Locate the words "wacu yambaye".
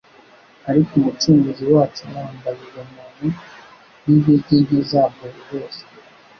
1.73-2.57